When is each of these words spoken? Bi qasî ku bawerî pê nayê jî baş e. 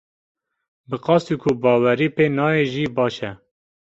Bi 0.89 0.97
qasî 1.05 1.35
ku 1.41 1.51
bawerî 1.61 2.09
pê 2.15 2.25
nayê 2.37 2.65
jî 2.73 2.85
baş 2.95 3.15
e. 3.29 3.31